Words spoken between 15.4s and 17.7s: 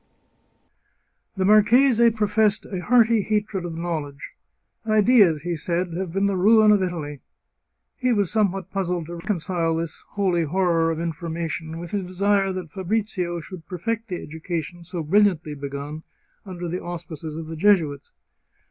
begun under the auspices of the